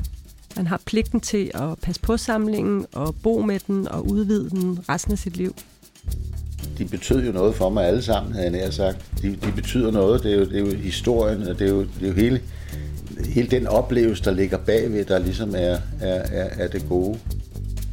[0.56, 4.78] Man har pligten til at passe på samlingen og bo med den og udvide den
[4.88, 5.54] resten af sit liv.
[6.78, 9.06] De betød jo noget for mig alle sammen, havde jeg nær sagt.
[9.22, 10.22] De, de betyder noget.
[10.22, 12.40] Det er, jo, det er jo historien, og det er jo, det er jo hele,
[13.28, 17.18] hele den oplevelse, der ligger bagved, der ligesom er, er, er, er det gode.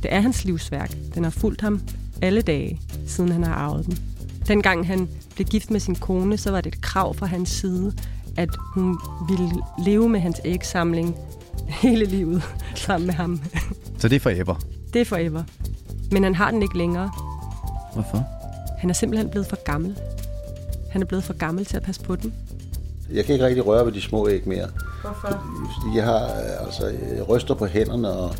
[0.03, 0.97] Det er hans livsværk.
[1.15, 1.81] Den har fulgt ham
[2.21, 3.99] alle dage, siden han har arvet den.
[4.47, 7.93] Dengang han blev gift med sin kone, så var det et krav fra hans side,
[8.38, 9.52] at hun ville
[9.86, 11.15] leve med hans ægsamling
[11.67, 12.43] hele livet
[12.76, 13.41] sammen med ham.
[13.98, 14.56] Så det er forever.
[14.93, 15.43] Det er forever.
[16.12, 17.12] Men han har den ikke længere.
[17.93, 18.26] Hvorfor?
[18.78, 19.98] Han er simpelthen blevet for gammel.
[20.91, 22.34] Han er blevet for gammel til at passe på den.
[23.12, 24.67] Jeg kan ikke rigtig røre ved de små æg mere.
[25.02, 25.43] Hvorfor?
[25.95, 28.36] Jeg har øh, altså, jeg ryster på hænderne, og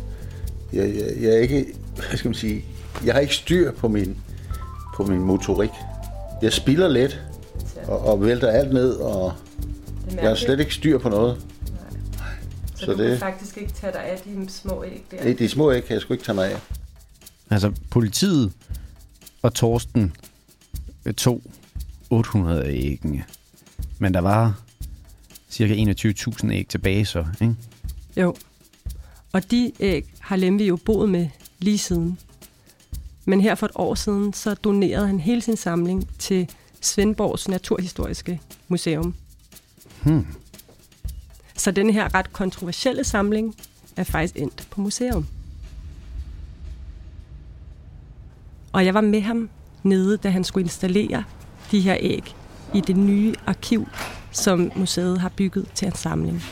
[0.72, 2.64] jeg, jeg, jeg er ikke, hvad skal man sige,
[3.04, 4.16] jeg har ikke styr på min,
[4.96, 5.70] på min motorik.
[6.42, 7.20] Jeg spiller let,
[7.88, 9.32] og, og vælter alt ned, og
[10.14, 11.44] jeg har slet ikke styr på noget.
[12.74, 15.22] Så, Så du det- kan faktisk ikke tage dig af de små æg der.
[15.22, 16.58] De, de små æg kan jeg sgu ikke tage mig af.
[17.50, 18.52] Altså, politiet
[19.42, 20.16] og Torsten
[21.04, 21.42] øh, tog
[22.10, 23.24] 800 af æggene.
[23.98, 24.60] Men der var
[25.50, 27.54] cirka 21.000 æg tilbage så, ikke?
[28.16, 28.36] Jo.
[29.32, 32.18] Og de æg har Lemvi jo boet med lige siden.
[33.24, 36.48] Men her for et år siden, så donerede han hele sin samling til
[36.80, 39.14] Svendborgs Naturhistoriske Museum.
[40.06, 40.26] Hmm.
[41.56, 43.54] Så den her ret kontroversielle samling
[43.96, 45.26] er faktisk endt på museum.
[48.72, 49.48] Og jeg var med ham
[49.82, 51.24] nede, da han skulle installere
[51.70, 52.34] de her æg
[52.74, 53.88] i det nye arkiv,
[54.30, 56.42] som museet har bygget til hans samling.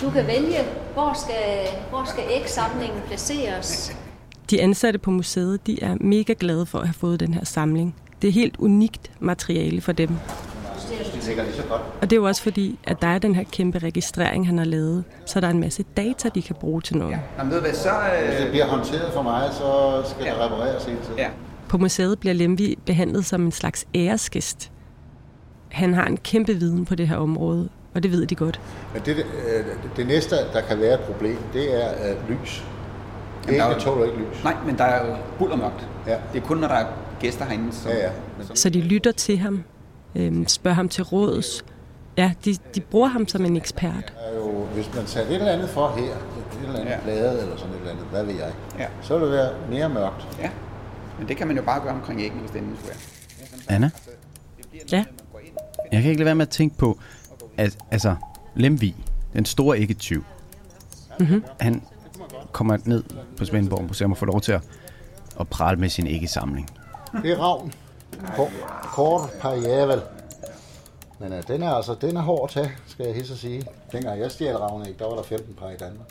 [0.00, 0.58] Du kan vælge,
[0.92, 3.96] hvor skal, hvor skal ægsamlingen placeres.
[4.50, 7.94] De ansatte på museet de er mega glade for at have fået den her samling.
[8.22, 10.10] Det er helt unikt materiale for dem.
[10.98, 11.80] Det ligger lige så godt.
[12.00, 14.64] Og det er jo også fordi, at der er den her kæmpe registrering, han har
[14.64, 15.04] lavet.
[15.26, 17.18] Så der er en masse data, de kan bruge til noget.
[17.38, 17.90] Nå, men ved du hvad, så...
[18.28, 21.18] Hvis det Øh, bliver håndteret for mig, så skal det repareres hele tiden.
[21.18, 21.28] ja.
[21.68, 24.70] På museet bliver Lemvi behandlet som en slags æresgæst.
[25.68, 28.60] Han har en kæmpe viden på det her område, og det ved de godt.
[28.92, 29.64] Men det, øh,
[29.96, 32.64] det næste, der kan være et problem, det er lys.
[33.46, 34.44] Jamen, der er jo- tåler ikke lys.
[34.44, 35.88] Nej, men der er jo bullermørkt.
[36.06, 36.16] Ja.
[36.32, 36.86] Det er kun, når der er
[37.20, 37.90] gæster herinde, som...
[37.90, 38.10] Ja, ja.
[38.38, 39.64] Men, Så de lytter til ham,
[40.14, 41.64] øhm, spørger ham til råds.
[42.16, 44.12] Ja, de, de bruger ham som en ekspert.
[44.20, 47.00] er jo, hvis man tager et eller andet for her, et eller andet Ja.
[47.04, 48.86] blade eller sådan et eller andet, hvad ved jeg, Ja.
[49.02, 50.28] så vil det være mere mørkt.
[50.38, 50.50] Ja,
[51.18, 52.94] men det kan man jo bare gøre omkring æggene, hvis det endelig skulle
[53.68, 53.74] være.
[53.76, 53.90] Anna,
[54.92, 55.04] Ja,
[55.92, 56.98] jeg kan ikke lade være med at tænke på,
[57.56, 58.16] Al- altså,
[58.54, 58.94] Lemvi,
[59.32, 60.24] den store æggetyv,
[61.20, 61.44] Mm-hmm.
[61.60, 61.82] han
[62.52, 63.02] kommer ned
[63.38, 64.60] på Svendborg Museum og får lov til at,
[65.40, 66.68] at prale med sin æggesamling.
[67.22, 67.72] Det er ravn.
[68.36, 70.02] Kort, kort pariavel.
[71.18, 73.62] Men uh, den er altså, den er hård at tage, skal jeg hilse at sige.
[73.92, 76.06] Dengang jeg stjal ravne, der var der 15 par i Danmark.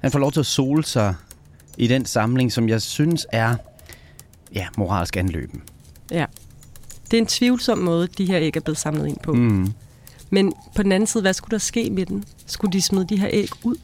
[0.00, 1.14] Han får lov til at sole sig
[1.76, 3.56] i den samling, som jeg synes er
[4.54, 5.62] ja, moralsk anløben.
[6.10, 6.26] Ja.
[7.10, 9.32] Det er en tvivlsom måde, de her æg er blevet samlet ind på.
[9.32, 9.72] Mm.
[10.30, 12.24] Men på den anden side, hvad skulle der ske med den?
[12.46, 13.76] Skulle de smide de her æg ud?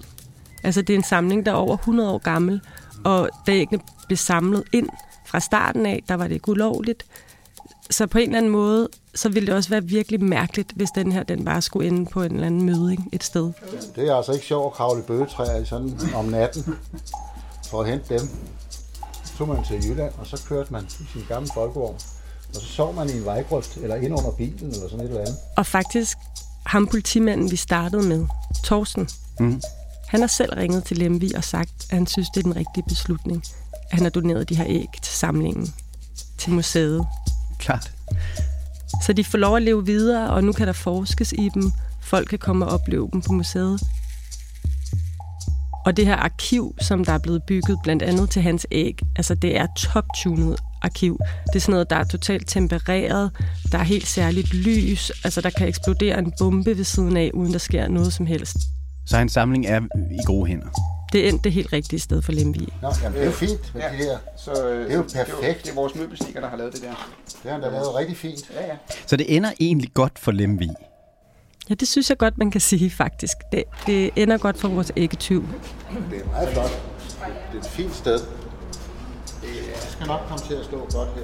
[0.62, 2.60] Altså, det er en samling, der er over 100 år gammel,
[3.04, 4.88] og da æggene blev samlet ind
[5.26, 7.06] fra starten af, der var det ikke ulovligt.
[7.90, 11.12] Så på en eller anden måde, så ville det også være virkelig mærkeligt, hvis den
[11.12, 13.52] her, den bare skulle ende på en eller anden møding et sted.
[13.96, 16.64] Det er altså ikke sjovt at kravle i bøgetræer i sådan om natten
[17.70, 18.28] for at hente dem.
[19.24, 21.94] Så tog man til Jylland, og så kørte man i sin gamle folkevogn.
[22.48, 25.20] Og så sov man i en vejgrøft, eller ind under bilen, eller sådan et eller
[25.20, 25.36] andet.
[25.56, 26.18] Og faktisk,
[26.66, 28.26] ham politimanden, vi startede med,
[28.64, 29.08] Torsten,
[29.40, 29.60] Mm.
[30.08, 32.84] han har selv ringet til Lemvi og sagt, at han synes, det er den rigtige
[32.88, 33.42] beslutning.
[33.72, 35.74] At han har doneret de her æg til samlingen,
[36.38, 37.06] til museet.
[37.58, 37.92] Klart.
[39.04, 41.72] Så de får lov at leve videre, og nu kan der forskes i dem.
[42.02, 43.80] Folk kan komme og opleve dem på museet.
[45.86, 49.34] Og det her arkiv, som der er blevet bygget blandt andet til hans æg, altså
[49.34, 51.18] det er top-tunet arkiv.
[51.46, 53.30] Det er sådan noget, der er totalt tempereret.
[53.72, 55.10] Der er helt særligt lys.
[55.24, 58.56] Altså der kan eksplodere en bombe ved siden af, uden der sker noget som helst.
[59.06, 59.80] Så hans samling er
[60.12, 60.95] i gode hænder.
[61.12, 62.68] Det endte det helt rigtige sted for Lemvig.
[62.82, 64.18] Nå, jamen, det er jo fint med de der.
[64.36, 65.62] Så, øh, Det er jo Det er, perfekt.
[65.64, 66.88] det er vores møbelsnikker, der har lavet det der.
[67.26, 68.50] Det har han da lavet rigtig fint.
[68.54, 68.76] Ja, ja.
[69.06, 70.68] Så det ender egentlig godt for Lemvi.
[71.68, 73.36] Ja, det synes jeg godt, man kan sige faktisk.
[73.52, 75.48] Det, det ender godt for vores æggetyv.
[76.10, 76.70] Det er meget flot.
[77.52, 78.18] Det er et fint sted.
[79.42, 81.22] Det skal nok komme til at stå godt her.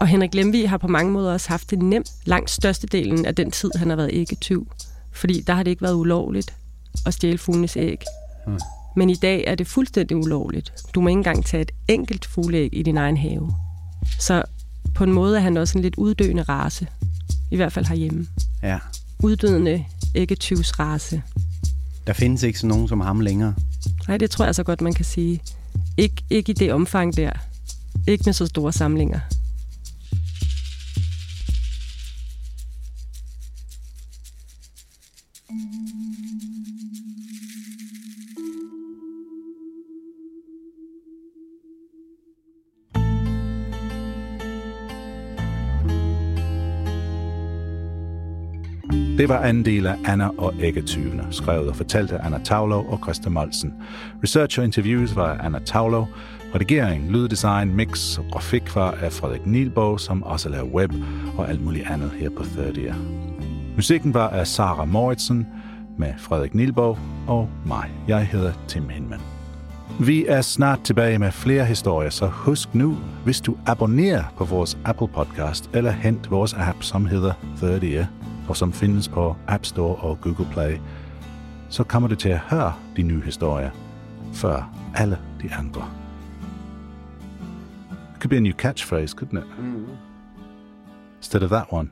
[0.00, 3.50] Og Henrik Lemvig har på mange måder også haft det nemt langt størstedelen af den
[3.50, 4.66] tid, han har været æggetyv.
[5.12, 6.54] Fordi der har det ikke været ulovligt
[7.06, 8.02] at stjæle fuglenes æg.
[8.50, 8.60] Hmm.
[8.96, 10.72] Men i dag er det fuldstændig ulovligt.
[10.94, 13.54] Du må ikke engang tage et enkelt fugleæg i din egen have.
[14.18, 14.42] Så
[14.94, 16.86] på en måde er han også en lidt uddøende race.
[17.50, 18.26] I hvert fald herhjemme.
[18.62, 18.78] Ja.
[19.18, 19.84] Uddøende
[20.14, 21.22] æggetyvsrace.
[22.06, 23.54] Der findes ikke sådan nogen som ham længere.
[24.08, 25.40] Nej, det tror jeg så godt, man kan sige.
[26.00, 27.32] Ik- ikke i det omfang der.
[28.06, 29.20] Ikke med så store samlinger.
[49.20, 52.98] Det var anden del af Anna og Æggetyvene, skrevet og fortalt af Anna Tavlov og
[53.02, 53.74] Christa Molsen.
[54.22, 56.08] Research og interviews var af Anna Tavlov.
[56.54, 60.92] Redigering, lyddesign, mix og grafik var af Frederik Nielborg, som også laver web
[61.38, 62.94] og alt muligt andet her på 30'er.
[63.76, 65.46] Musikken var af Sara Moritzen
[65.98, 67.90] med Frederik Nielborg og mig.
[68.08, 69.20] Jeg hedder Tim Hinman.
[70.00, 74.78] Vi er snart tilbage med flere historier, så husk nu, hvis du abonnerer på vores
[74.84, 78.08] Apple Podcast, eller hent vores app, som hedder 30
[78.50, 80.76] og som findes på App Store og Google Play,
[81.68, 83.70] så kommer du til at høre de nye historier
[84.32, 85.90] før alle de andre.
[87.90, 89.58] It could be a new catchphrase, couldn't it?
[89.58, 89.86] Mm.
[91.16, 91.88] Instead of that one.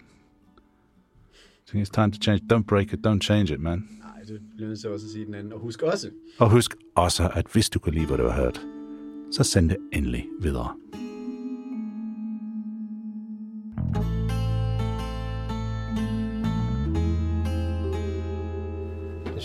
[1.32, 2.40] I think it's time to change.
[2.52, 3.78] Don't break it, don't change it, man.
[4.00, 5.52] Nej, det bliver nødt til også at sige den anden.
[5.52, 8.60] Og husk også, Og husk også, at hvis du kan lide, hvad du har hørt,
[9.32, 10.74] så send det endelig videre.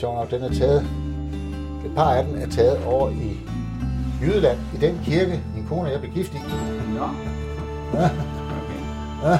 [0.03, 0.81] Sjovt nok, den er taget.
[1.85, 3.39] Et par af dem er taget over i
[4.21, 6.37] Jydeland, i den kirke, min kone og jeg blev gift i.
[6.93, 7.07] Nå.
[7.93, 8.09] Ja.
[9.23, 9.39] Ja.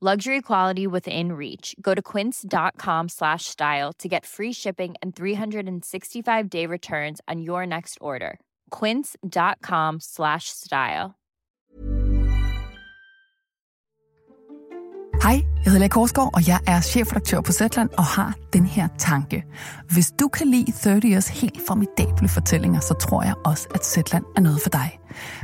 [0.00, 1.74] Luxury quality within reach.
[1.82, 7.98] Go to quince.com slash style to get free shipping and 365-day returns on your next
[8.00, 8.38] order.
[8.70, 11.10] quince.com slash style.
[15.22, 15.32] Hej,
[15.64, 19.44] jeg hedder Lea Korsgaard, og jeg er chefredaktør på Zetland og har den her tanke.
[19.92, 24.24] Hvis du kan lide 30 Years helt formidable fortællinger, så tror jeg også, at Zetland
[24.36, 24.98] er noget for dig.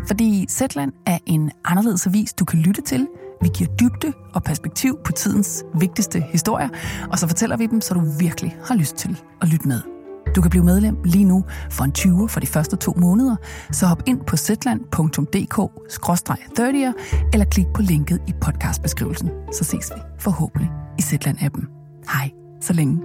[0.06, 3.08] Fordi Zetland er en anderledes avis, du kan lytte til.
[3.42, 6.68] Vi giver dybde og perspektiv på tidens vigtigste historier,
[7.10, 9.80] og så fortæller vi dem, så du virkelig har lyst til at lytte med.
[10.36, 13.36] Du kan blive medlem lige nu for en 20 for de første to måneder,
[13.72, 16.92] så hop ind på zetland.dk-30'er
[17.32, 19.30] eller klik på linket i podcastbeskrivelsen.
[19.52, 21.66] Så ses vi forhåbentlig i Zetland-appen.
[22.12, 22.30] Hej,
[22.60, 23.00] så længe.